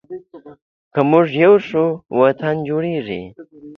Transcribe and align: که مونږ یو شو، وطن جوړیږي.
که 0.93 0.99
مونږ 1.09 1.27
یو 1.43 1.53
شو، 1.67 1.85
وطن 2.19 2.55
جوړیږي. 2.67 3.21